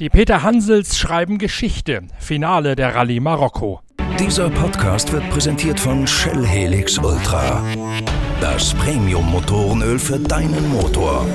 [0.00, 2.04] Die Peter Hansels schreiben Geschichte.
[2.18, 3.82] Finale der Rallye Marokko.
[4.18, 7.62] Dieser Podcast wird präsentiert von Shell Helix Ultra.
[8.40, 11.26] Das Premium-Motorenöl für deinen Motor.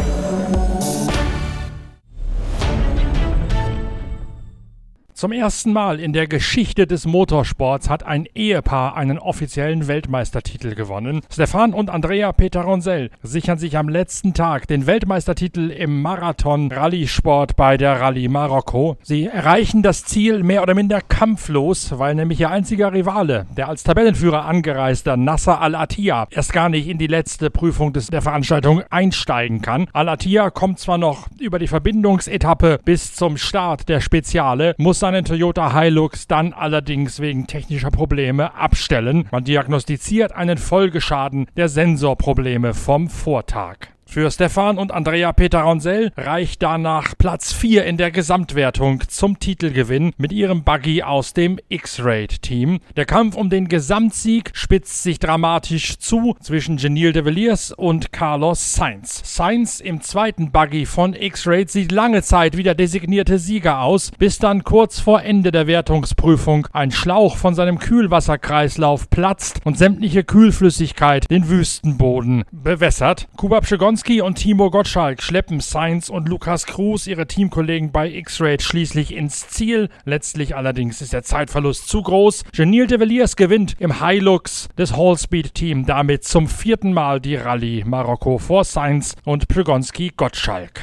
[5.17, 11.21] Zum ersten Mal in der Geschichte des Motorsports hat ein Ehepaar einen offiziellen Weltmeistertitel gewonnen.
[11.31, 18.01] Stefan und Andrea Peteronsell sichern sich am letzten Tag den Weltmeistertitel im Marathon-Rallye-Sport bei der
[18.01, 18.97] Rallye Marokko.
[19.03, 23.83] Sie erreichen das Ziel mehr oder minder kampflos, weil nämlich ihr einziger Rivale, der als
[23.83, 29.61] Tabellenführer angereiste Nasser Al-Attiyah, erst gar nicht in die letzte Prüfung des, der Veranstaltung einsteigen
[29.61, 29.87] kann.
[29.93, 35.79] Al-Attiyah kommt zwar noch über die Verbindungsetappe bis zum Start der Speziale, muss seinen Toyota
[35.79, 39.27] Hilux dann allerdings wegen technischer Probleme abstellen.
[39.29, 43.94] Man diagnostiziert einen Folgeschaden der Sensorprobleme vom Vortag.
[44.15, 50.31] Für Stefan und Andrea Peteronsell reicht danach Platz 4 in der Gesamtwertung zum Titelgewinn mit
[50.31, 52.79] ihrem Buggy aus dem X-Raid-Team.
[52.95, 58.75] Der Kampf um den Gesamtsieg spitzt sich dramatisch zu zwischen Genil de Villiers und Carlos
[58.75, 59.21] Sainz.
[59.25, 64.39] Sainz im zweiten Buggy von X-Raid sieht lange Zeit wie der designierte Sieger aus, bis
[64.39, 71.29] dann kurz vor Ende der Wertungsprüfung ein Schlauch von seinem Kühlwasserkreislauf platzt und sämtliche Kühlflüssigkeit
[71.29, 73.27] den Wüstenboden bewässert.
[73.35, 73.65] Kubab
[74.05, 79.47] Schimanski und Timo Gottschalk schleppen Sainz und Lukas Cruz ihre Teamkollegen bei X-Raid schließlich ins
[79.47, 79.89] Ziel.
[80.03, 82.43] Letztlich allerdings ist der Zeitverlust zu groß.
[82.51, 88.37] Genil de Villiers gewinnt im Hilux des Hallspeed-Team damit zum vierten Mal die Rallye Marokko
[88.37, 90.81] vor Sainz und Przygonski Gottschalk.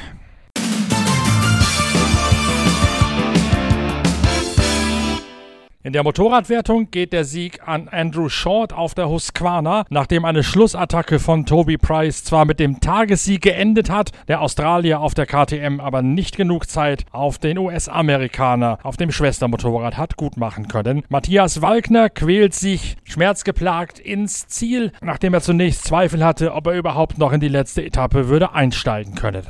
[5.85, 11.19] In der Motorradwertung geht der Sieg an Andrew Short auf der Husqvarna, nachdem eine Schlussattacke
[11.19, 16.01] von Toby Price zwar mit dem Tagessieg geendet hat, der Australier auf der KTM aber
[16.01, 21.03] nicht genug Zeit auf den US-Amerikaner auf dem Schwestermotorrad hat gut machen können.
[21.09, 27.17] Matthias Walkner quält sich schmerzgeplagt ins Ziel, nachdem er zunächst Zweifel hatte, ob er überhaupt
[27.17, 29.43] noch in die letzte Etappe würde einsteigen können.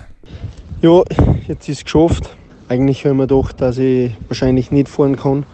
[0.82, 1.04] Ja,
[1.48, 2.36] jetzt ist es geschafft.
[2.70, 5.46] Eigentlich ich mir gedacht, dass ich wahrscheinlich nicht fahren kann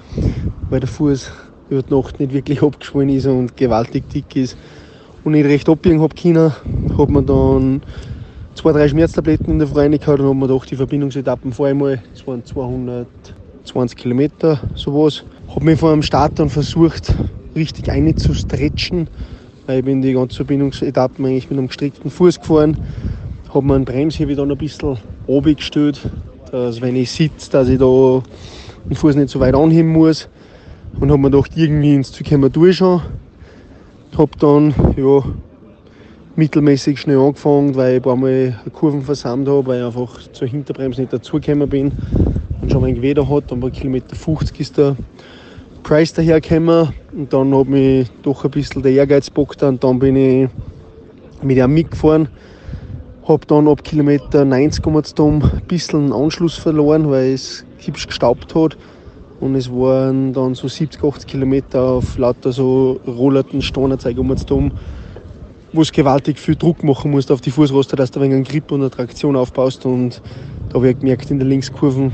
[0.70, 1.32] weil der Fuß
[1.70, 4.58] über die Nacht nicht wirklich abgeschwollen ist und gewaltig dick ist
[5.24, 6.54] und nicht recht abbiegen habe können,
[6.98, 7.82] hat man dann
[8.56, 12.02] zwei, drei Schmerztabletten in der Früh gehabt und hat man gedacht, die Verbindungsetappen vor einmal,
[12.14, 15.24] das waren 220 Kilometer, sowas.
[15.48, 17.14] Habe mich vor dem Start dann versucht,
[17.56, 19.08] richtig einzustretchen,
[19.66, 22.78] weil ich bin die ganzen Verbindungsetappen eigentlich mit einem gestreckten Fuß gefahren.
[23.54, 24.98] Habe mir einen Bremshebel dann ein bisschen
[25.56, 26.00] gestellt,
[26.52, 28.22] dass wenn ich sitze, dass ich da
[28.90, 30.30] den Fuß nicht so weit anheben muss.
[31.00, 33.02] Und habe mir gedacht, irgendwie ins Ziel können wir durchschauen.
[34.18, 35.24] Habe dann ja,
[36.36, 40.48] mittelmäßig schnell angefangen, weil ich ein paar Mal Kurven versammelt habe, weil ich einfach zur
[40.48, 41.92] Hinterbremse nicht dazugekommen bin
[42.62, 43.50] und schon mein Gewitter hat.
[43.50, 44.98] Dann bei Kilometer 50 ist der
[45.84, 50.18] Price dahergekommen und dann hat mich doch ein bisschen der Ehrgeiz gepackt und dann bin
[50.18, 50.50] ich
[51.42, 52.28] mit ihm mitgefahren.
[53.26, 58.78] Habe dann ab Kilometer 90 ein bisschen Anschluss verloren, weil es hübsch gestaubt hat.
[59.40, 64.46] Und es waren dann so 70, 80 Kilometer auf lauter so rollerten Steinerzeug um uns
[64.46, 64.72] herum,
[65.72, 68.72] wo es gewaltig viel Druck machen musst auf die Fußroster, dass du ein wenig Grip
[68.72, 69.86] und eine Traktion aufbaust.
[69.86, 70.22] Und
[70.70, 72.12] da habe ich gemerkt, in der Linkskurven,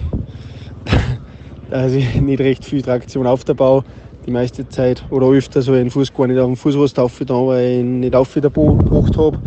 [1.71, 3.83] dass ich nicht recht viel Traktion auf der Bau
[4.25, 7.65] die meiste Zeit oder öfter so einen Fuß gar nicht auf dem Fußrost aufgetan, weil
[7.65, 9.39] ich ihn nicht auf wieder gebracht habe.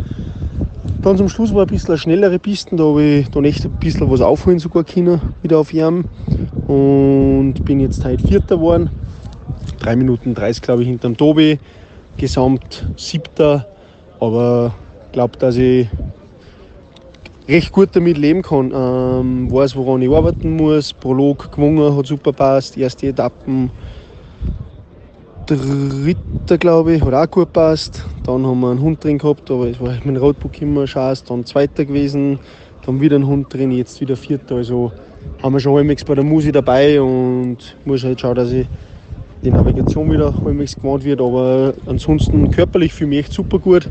[1.01, 3.71] Dann zum Schluss war ein bisschen eine schnellere Pisten, da habe ich dann echt ein
[3.71, 6.05] bisschen was aufholen sogar können, wieder auf Jam.
[6.69, 8.91] Und bin jetzt heute Vierter geworden.
[9.79, 11.57] 3 Minuten 30, glaube ich, hinterm Tobi.
[12.17, 13.65] Gesamt Siebter.
[14.19, 14.75] Aber
[15.11, 15.87] glaube, dass ich
[17.47, 18.71] recht gut damit leben kann.
[18.71, 20.93] Ähm, weiß, woran ich arbeiten muss.
[20.93, 22.77] Prolog gewonnen, hat super passt.
[22.77, 23.71] Erste Etappen
[25.47, 28.05] dritter, glaube ich, hat auch gut passt.
[28.27, 31.25] Dann haben wir einen Hund drin gehabt, aber es war mein Roadbook immer scheiße.
[31.29, 32.37] Dann zweiter gewesen,
[32.85, 34.57] dann wieder ein Hund drin, jetzt wieder vierter.
[34.57, 34.91] Also
[35.41, 38.67] haben wir schon halbwegs bei der Musik dabei und muss halt schauen, dass ich
[39.41, 41.21] die Navigation wieder halbwegs gemacht wird.
[41.21, 43.89] Aber ansonsten körperlich fühle ich mich echt super gut.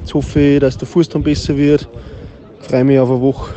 [0.00, 1.88] Jetzt hoffe ich, dass der Fuß dann besser wird.
[2.60, 3.54] Ich freue mich auf eine Woche,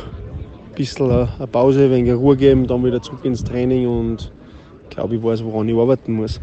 [0.68, 4.32] ein bisschen eine Pause, ein wenig Ruhe geben, dann wieder zurück ins Training und
[4.84, 6.40] ich glaube, ich weiß, woran ich arbeiten muss.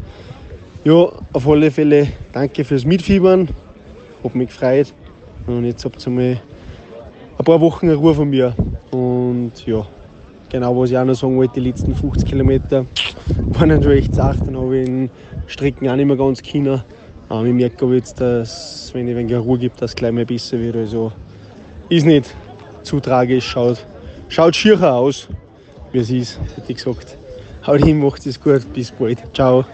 [0.84, 3.48] Ja, auf alle Fälle danke fürs Mitfiebern.
[4.24, 4.94] Hat mich gefreut.
[5.46, 6.40] Und jetzt habt ihr mal
[7.38, 8.54] ein paar Wochen Ruhe von mir.
[8.90, 9.86] Und ja,
[10.50, 12.86] genau was ich auch noch sagen wollte, die letzten 50 Kilometer
[13.52, 14.38] waren dann schon echt zart.
[14.46, 15.10] Dann habe ich in
[15.46, 16.84] Strecken auch nicht mehr ganz China.
[17.28, 20.24] Aber ich merke aber jetzt, dass wenn ich ein wenig Ruhe gibt, das gleich mal
[20.24, 20.76] besser wird.
[20.76, 21.12] Also
[21.88, 22.34] ist nicht
[22.82, 23.84] zu tragisch, schaut,
[24.28, 25.28] schaut schierer aus.
[25.92, 27.16] wie es ist, hätte ich gesagt.
[27.66, 29.18] Haut hin, macht es gut, bis bald.
[29.34, 29.64] Ciao.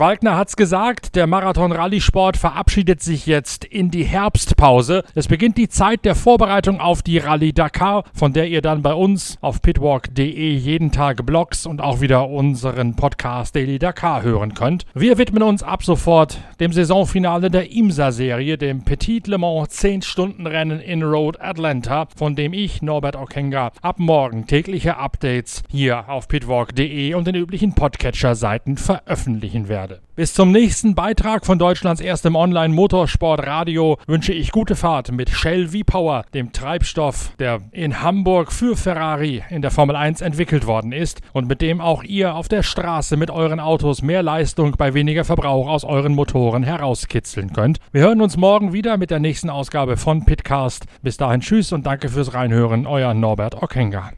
[0.00, 5.04] Wagner hat's gesagt, der Marathon-Rallye-Sport verabschiedet sich jetzt in die Herbstpause.
[5.14, 8.94] Es beginnt die Zeit der Vorbereitung auf die Rallye Dakar, von der ihr dann bei
[8.94, 14.86] uns auf pitwalk.de jeden Tag Blogs und auch wieder unseren Podcast Daily Dakar hören könnt.
[14.94, 21.02] Wir widmen uns ab sofort dem Saisonfinale der IMSA-Serie, dem Petit Le Mans 10-Stunden-Rennen in
[21.02, 27.26] Road Atlanta, von dem ich, Norbert Okenga, ab morgen tägliche Updates hier auf pitwalk.de und
[27.26, 30.02] den üblichen Podcatcher-Seiten veröffentlichen werde werde.
[30.16, 36.24] Bis zum nächsten Beitrag von Deutschlands erstem Online-Motorsport-Radio wünsche ich gute Fahrt mit Shell V-Power,
[36.34, 41.48] dem Treibstoff, der in Hamburg für Ferrari in der Formel 1 entwickelt worden ist und
[41.48, 45.68] mit dem auch ihr auf der Straße mit euren Autos mehr Leistung bei weniger Verbrauch
[45.68, 47.78] aus euren Motoren herauskitzeln könnt.
[47.92, 50.84] Wir hören uns morgen wieder mit der nächsten Ausgabe von Pitcast.
[51.02, 54.12] Bis dahin tschüss und danke fürs Reinhören, euer Norbert Ockenger.